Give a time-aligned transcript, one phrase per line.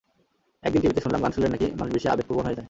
[0.63, 2.59] একদিন টিভিতে শুনলাম, গান শুনলে নাকি মানুষ বেশি আবেগপ্রবণ হয়ে যায়।